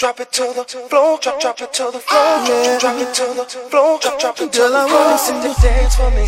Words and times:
Drop 0.00 0.16
it 0.18 0.32
to 0.32 0.48
the 0.56 0.64
floor, 0.64 1.18
drop, 1.20 1.38
drop 1.42 1.60
it 1.60 1.74
to 1.74 1.90
the 1.92 2.00
floor, 2.00 2.40
yeah. 2.48 2.78
drop 2.80 2.96
it 2.96 3.12
to 3.12 3.36
the 3.36 3.44
floor, 3.44 4.00
drop, 4.00 4.18
drop 4.18 4.40
it 4.40 4.50
to 4.50 4.56
the 4.56 4.64
floor. 4.64 4.70
Girl, 4.70 4.76
I 4.80 4.88
wanna 4.88 5.18
see 5.20 5.36
you 5.44 5.52
dance 5.60 5.94
for 5.94 6.08
me, 6.16 6.24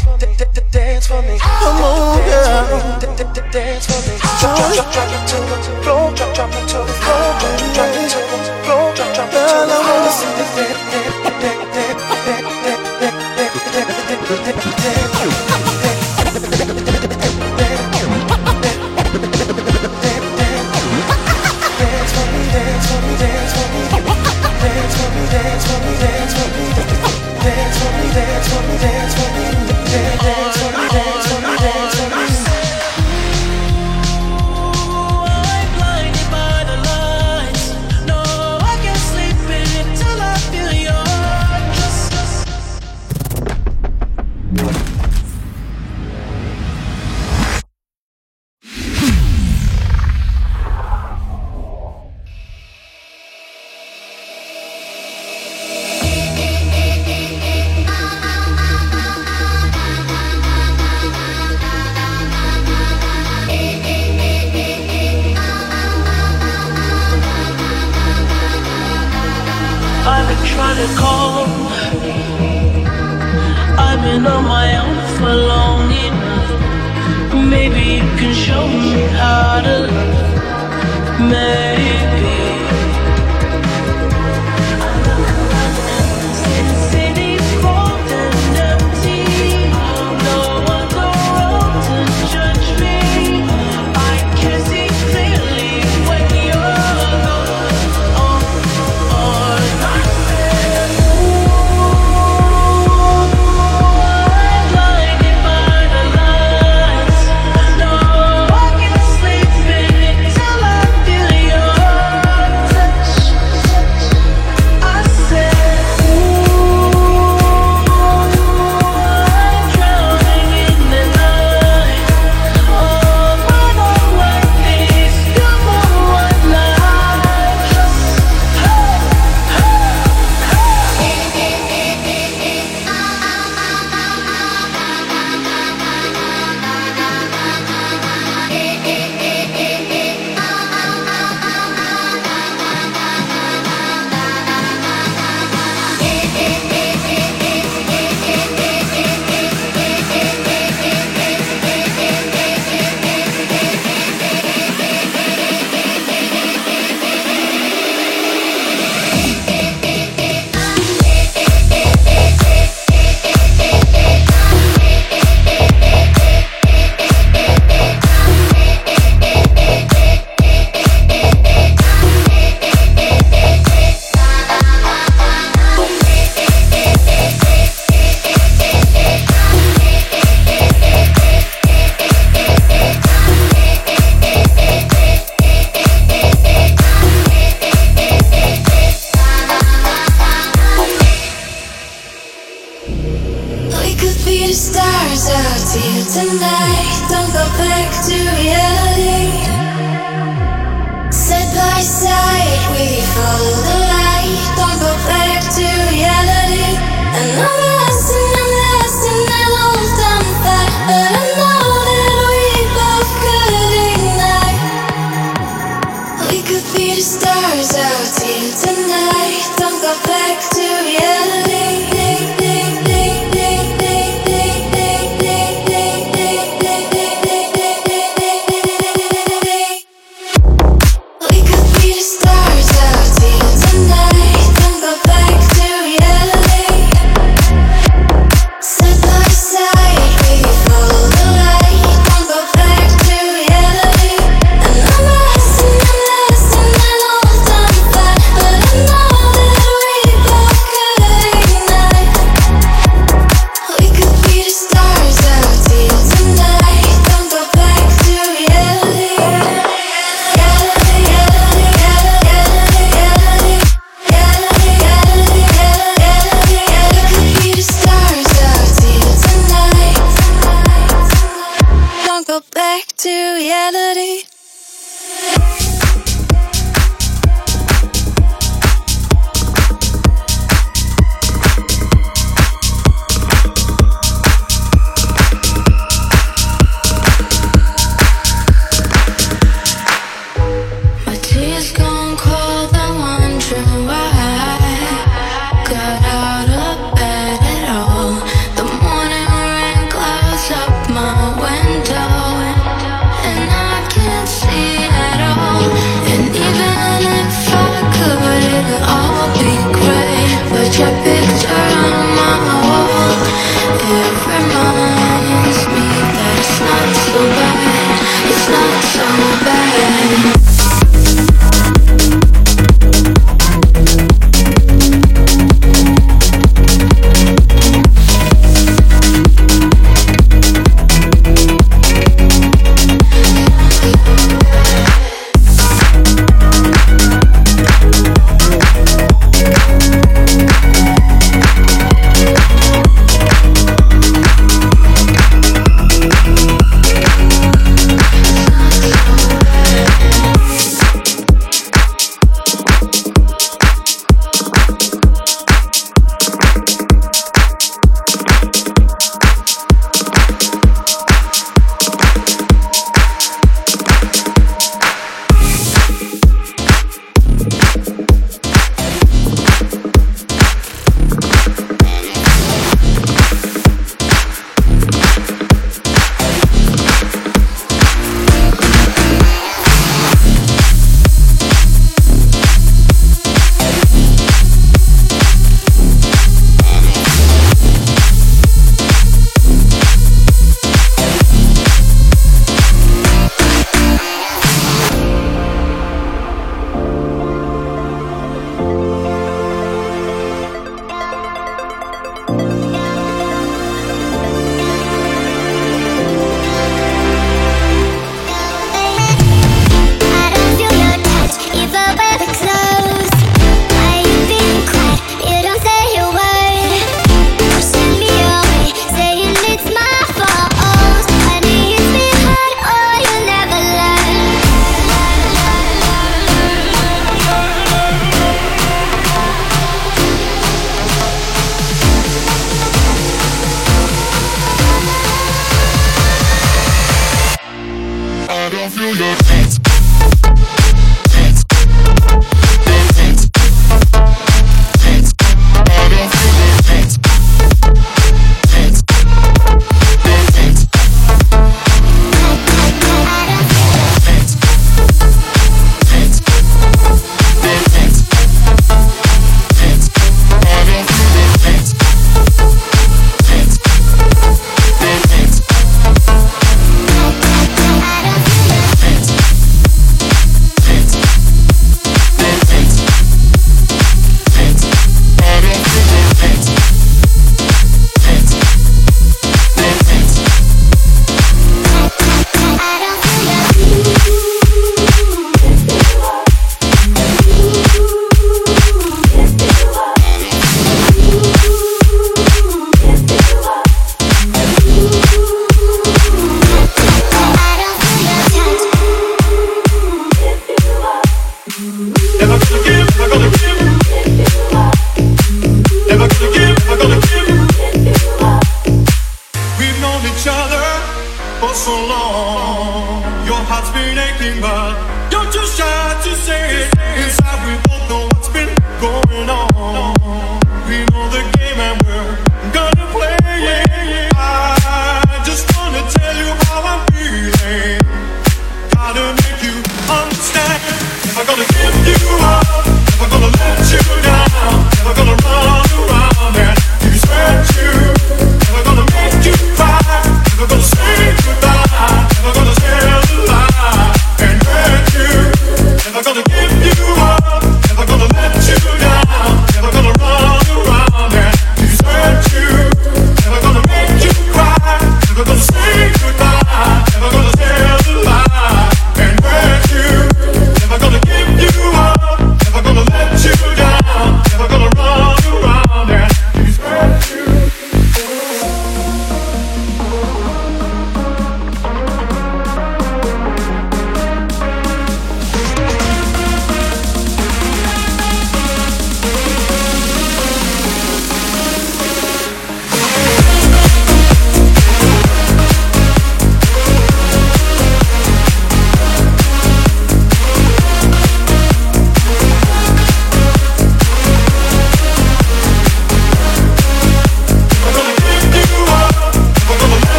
dance 0.71 1.07
for 1.07 1.23
me. 1.23 1.41
Come 1.41 1.81
on, 1.81 2.21
girl, 2.21 3.01
dance 3.49 3.89
for 3.89 3.97
me. 4.05 4.21
Drop, 4.45 4.77
drop, 4.77 4.93
drop 4.93 5.09
it 5.09 5.25
to 5.25 5.41
the 5.41 5.57
floor, 5.81 6.13
drop, 6.13 6.37
drop 6.37 6.53
it 6.53 6.69
to 6.69 6.85
the 6.85 6.93
floor, 7.01 7.33
drop 7.73 7.97
it 7.97 8.13
to 8.13 8.21
the 8.29 8.45
floor, 8.61 8.93
drop, 8.93 9.09
drop 9.17 9.33
it 9.33 9.41
to 9.41 9.41
the 9.41 9.41
floor. 9.41 9.41
Girl, 9.41 9.73
I 9.73 9.89
wanna 9.89 10.13
see 10.13 10.29
you 10.29 10.45
dance, 10.53 10.85
dance, 11.41 11.73
dance, 11.73 12.13
dance, 12.13 12.45
dance, 13.73 14.53
dance, 14.53 14.77
dance. 14.85 15.72
Dance 25.33 25.65
for 25.65 25.81
me, 25.81 25.97
dance 25.99 26.35
for 26.35 26.49
me, 26.53 26.65
dance 27.43 27.79
for 27.79 27.91
me. 27.97 28.13
Dance 28.13 28.49
for 28.49 28.63
me, 28.69 28.77
dance 28.85 29.15
for 29.15 29.33
me, 29.33 29.49
dance 29.89 30.75
for 30.75 31.07
me. 31.07 31.12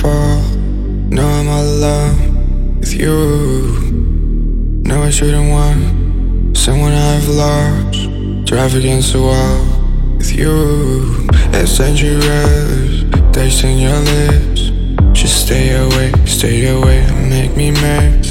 Fall. 0.00 0.40
No, 1.10 1.26
I'm 1.26 1.48
all 1.48 1.62
alone 1.62 2.80
with 2.80 2.94
you. 2.94 3.12
Now 4.88 5.02
I 5.02 5.10
shouldn't 5.10 5.50
want 5.50 6.56
someone 6.56 6.92
I've 6.92 7.28
lost. 7.28 8.00
Drive 8.46 8.74
against 8.74 9.12
the 9.12 9.20
wall 9.20 9.60
with 10.16 10.32
you. 10.34 11.28
It's 11.52 11.76
dangerous, 11.76 13.04
tasting 13.32 13.78
your 13.78 14.00
lips. 14.12 14.70
Just 15.12 15.46
stay 15.46 15.76
away, 15.76 16.12
stay 16.24 16.68
away, 16.74 17.00
make 17.28 17.54
me 17.56 17.70
mad. 17.70 18.24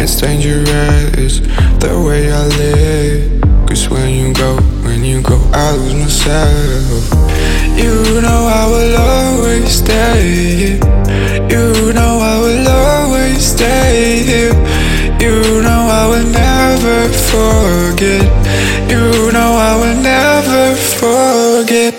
It's 0.00 0.16
dangerous 0.20 1.38
the 1.82 2.02
way 2.06 2.32
I 2.32 2.46
live. 2.62 3.68
Cause 3.68 3.88
when 3.88 4.10
you 4.12 4.34
go, 4.34 4.56
when 4.84 5.04
you 5.04 5.22
go, 5.22 5.38
I 5.52 5.70
lose 5.76 5.94
myself. 5.94 7.45
You 7.76 8.20
know 8.22 8.40
I 8.60 8.64
will 8.72 8.96
always 8.96 9.70
stay 9.70 10.22
here. 10.60 10.80
You 11.52 11.92
know 11.92 12.12
I 12.32 12.34
will 12.44 12.68
always 12.68 13.44
stay 13.44 14.22
here. 14.30 14.54
You 15.20 15.62
know 15.62 15.82
I 16.00 16.04
will 16.10 16.28
never 16.44 17.08
forget. 17.32 18.24
You 18.90 19.32
know 19.32 19.50
I 19.70 19.72
will 19.80 20.00
never 20.02 20.74
forget. 20.74 21.95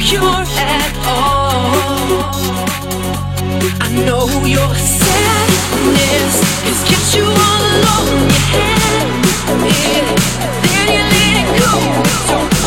Is 0.00 0.12
no 0.12 0.20
cure 0.20 0.44
at 0.56 0.94
all? 1.06 2.32
I 3.80 3.88
know 4.04 4.26
your 4.44 4.74
sadness 4.74 6.34
has 6.64 6.80
kept 6.88 7.14
you 7.14 7.24
all 7.24 7.62
alone. 7.76 8.28
It, 9.66 10.06
then 10.62 10.88
you 10.94 11.04
let 11.14 11.34
it 11.42 11.48
go. 11.60 12.57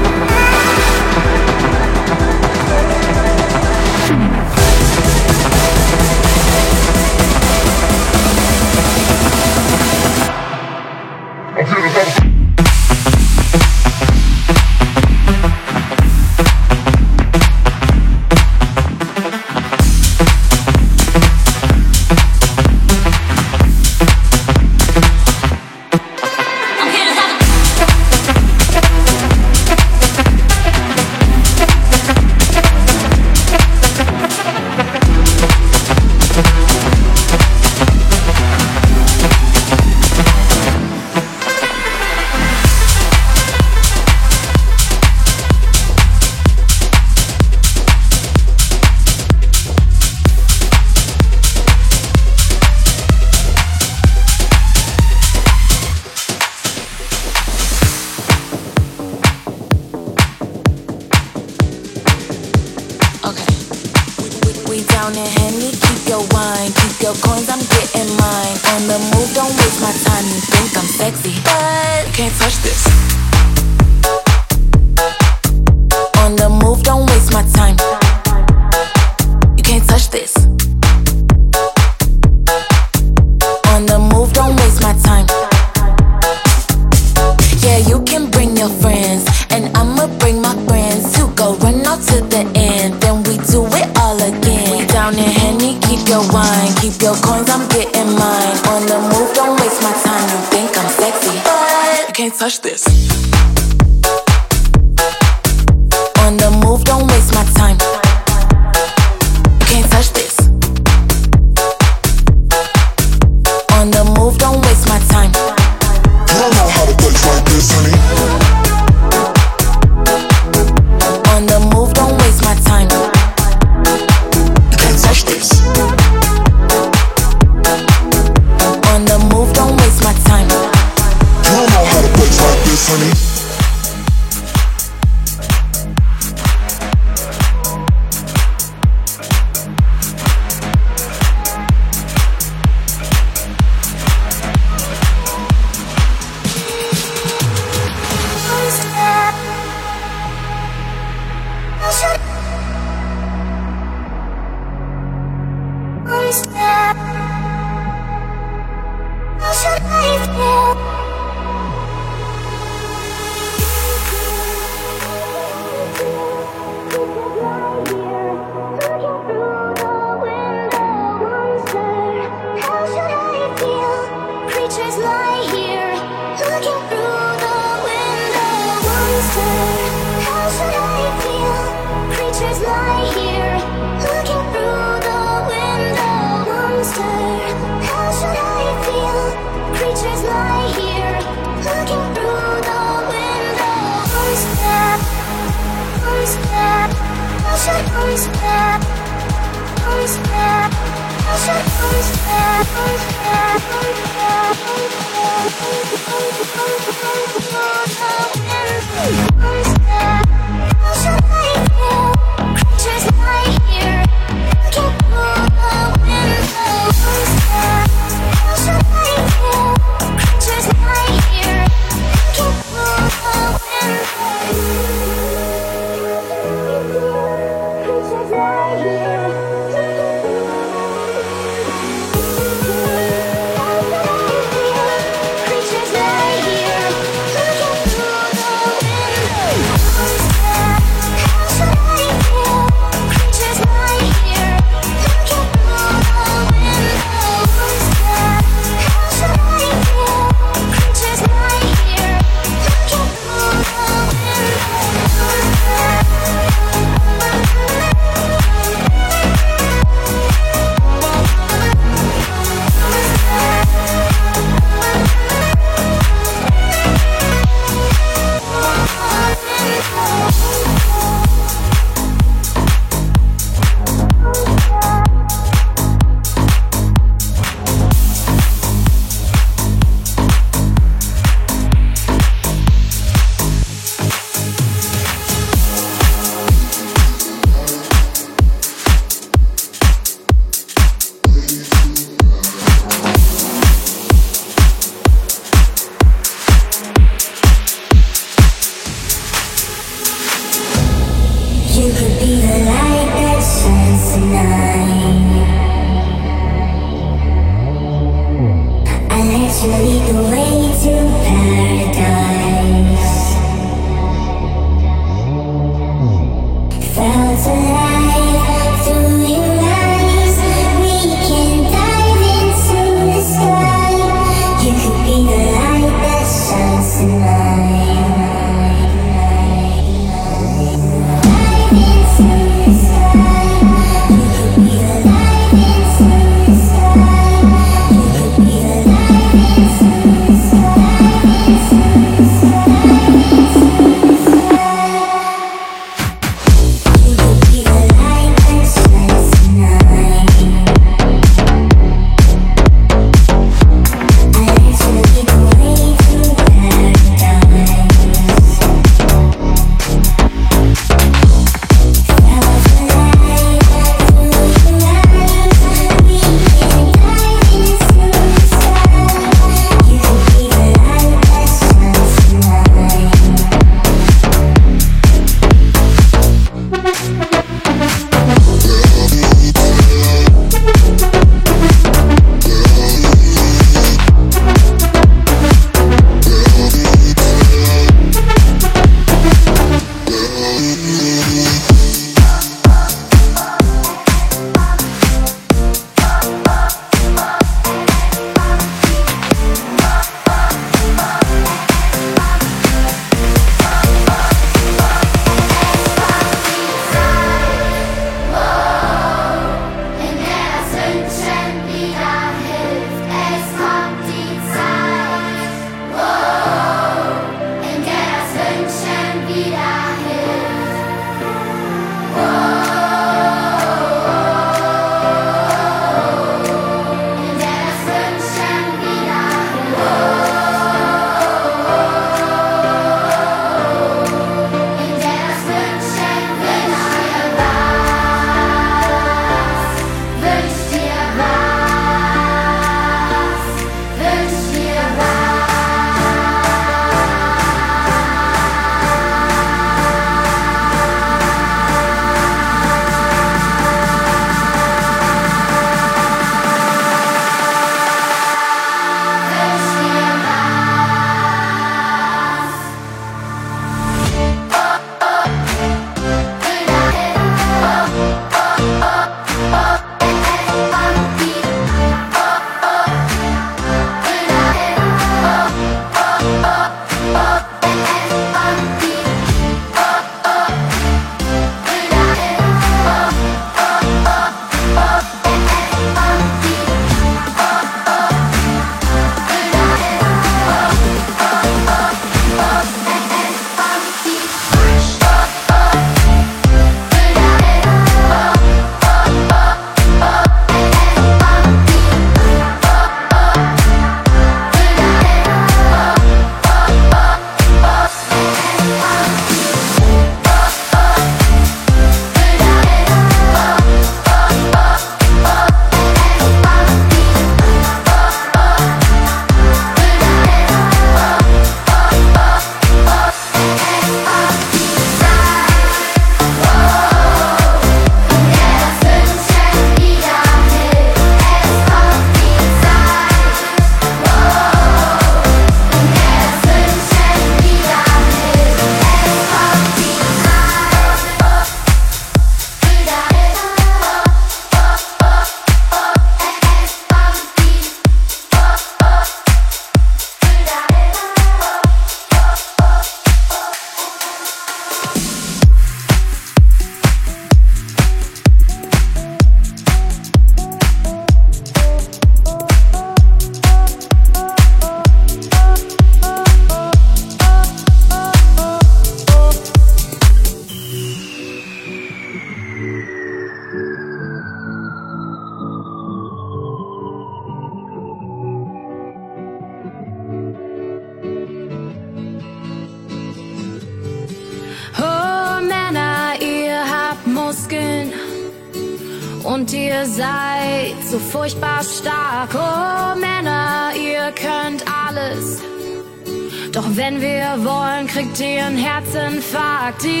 I. 599.79 600.00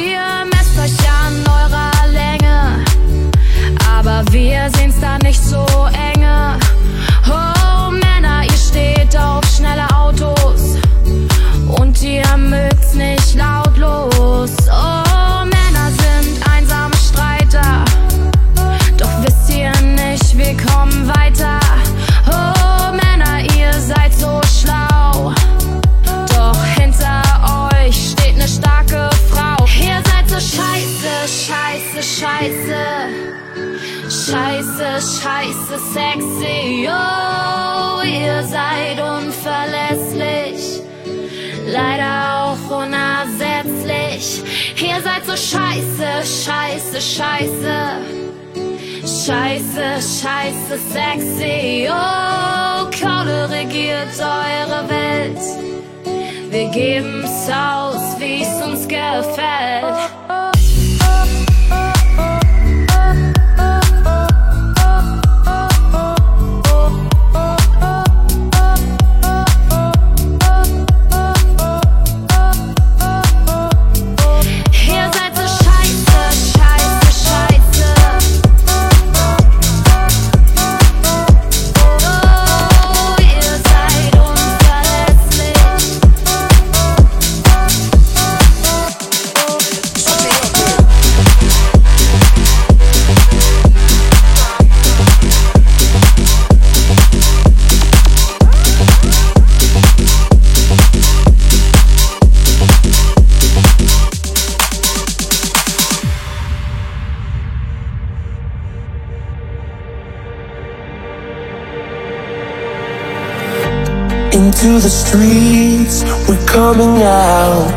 coming 116.71 117.03
out. 117.03 117.67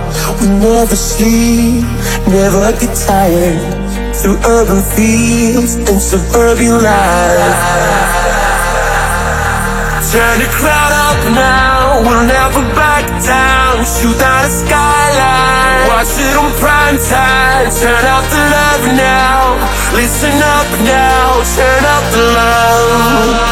We 0.41 0.47
never 0.63 0.95
sleep, 0.95 1.83
never 2.31 2.71
get 2.79 2.95
tired. 2.95 3.59
Through 4.15 4.39
urban 4.47 4.83
fields 4.95 5.75
and 5.75 5.99
suburban 6.01 6.79
life. 6.79 7.59
Turn 10.13 10.39
the 10.39 10.47
crowd 10.59 10.93
up 11.09 11.19
now, 11.35 12.07
we'll 12.07 12.23
never 12.23 12.63
back 12.79 13.05
down. 13.27 13.83
Shoot 13.83 14.21
out 14.23 14.47
a 14.47 14.51
skyline, 14.63 15.91
watch 15.91 16.15
it 16.15 16.37
on 16.39 16.53
prime 16.63 16.99
time. 17.11 17.67
Turn 17.75 18.05
up 18.15 18.25
the 18.31 18.43
love 18.55 18.85
now, 18.95 19.59
listen 19.91 20.39
up 20.55 20.71
now. 20.87 21.43
Turn 21.59 21.83
up 21.97 22.05
the 22.15 22.25
love. 22.39 23.43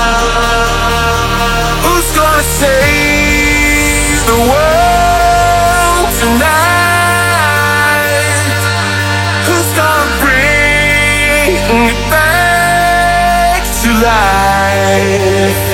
Who's 1.83 2.09
gonna 2.15 2.47
save 2.63 4.23
the 4.31 4.39
world? 4.39 4.72
life 14.93 15.72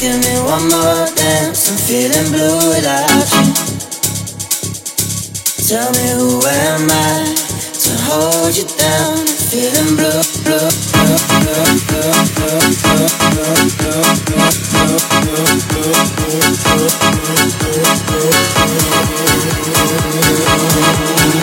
give 0.00 0.18
me 0.18 0.34
one 0.48 0.66
more 0.70 1.06
dance. 1.14 1.68
I'm 1.68 1.76
feeling 1.76 2.32
blue 2.32 2.56
without 2.72 3.28
you. 3.36 3.52
Tell 5.68 5.92
me 5.92 6.06
who 6.16 6.40
am 6.40 6.88
I 6.88 7.34
to 7.84 7.92
hold 8.08 8.56
you 8.56 8.64
down? 8.80 9.18
I'm 9.20 9.26
Feeling 9.50 9.96
blue, 9.96 10.22
blue, 10.40 10.70
blue, 10.88 11.20
blue, 11.36 11.68
blue, 11.84 12.16
blue, 12.32 13.60
Feeling 21.20 21.39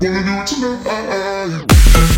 Wanna 0.00 0.22
do 0.22 0.32
it 0.38 0.46
tonight? 0.46 2.17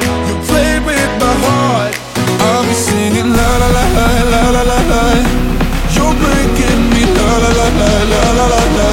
I'll 1.31 2.63
be 2.67 2.73
singing 2.73 3.31
la 3.37 3.49
la 3.61 3.69
la 3.77 3.85
la 3.95 4.41
la 4.53 4.61
la 4.69 4.79
la. 4.91 5.03
You're 5.95 6.15
breaking 6.21 6.81
me 6.91 7.03
la 7.17 7.29
la 7.43 7.51
la 7.59 7.67
la 7.79 8.21
la 8.37 8.45
la 8.53 8.61
la. 8.77 8.89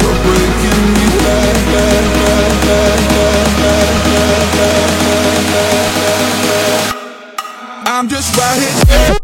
You're 0.00 0.18
breaking 0.24 0.94
me. 0.94 1.04
I'm 7.86 8.08
just 8.08 8.36
right 8.36 8.60
here. 8.88 9.23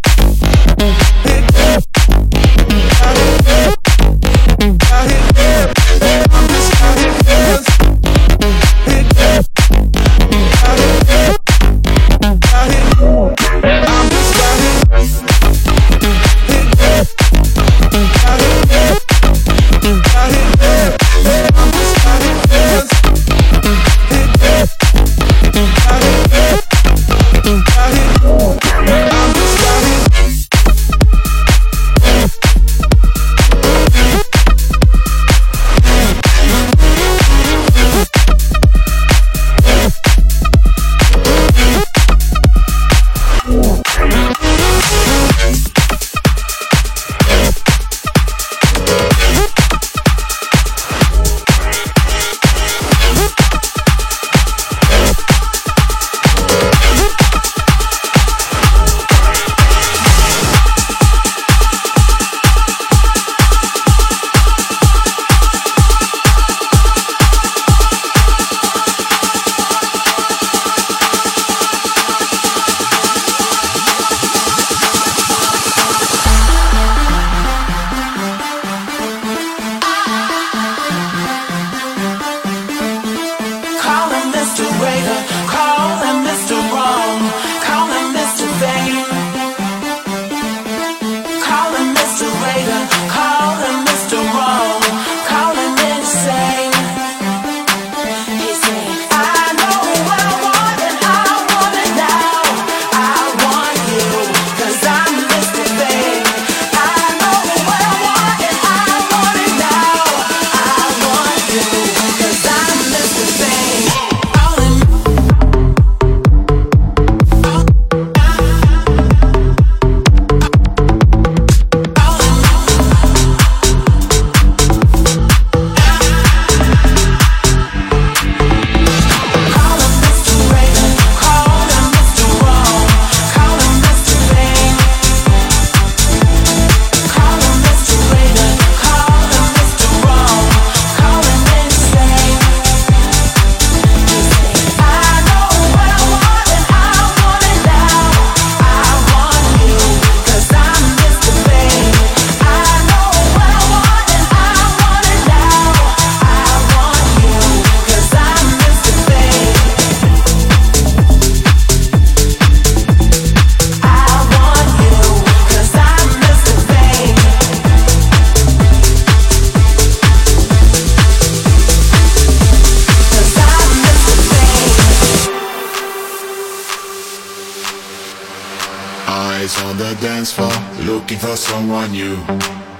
New. 182.01 182.17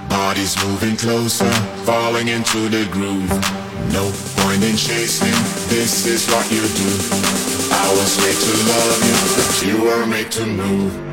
Bodies 0.09 0.55
moving 0.65 0.97
closer, 0.97 1.51
falling 1.85 2.27
into 2.27 2.69
the 2.69 2.87
groove. 2.91 3.31
No 3.93 4.11
point 4.37 4.63
in 4.63 4.75
chasing, 4.75 5.37
this 5.69 6.05
is 6.05 6.27
what 6.31 6.45
you 6.51 6.63
do. 6.81 6.91
I 7.83 7.87
was 7.97 8.11
made 8.23 8.39
to 8.47 8.53
love 8.71 8.99
you, 9.09 9.17
but 9.37 9.51
you 9.67 9.77
were 9.85 10.05
made 10.05 10.31
to 10.31 10.45
move. 10.45 11.10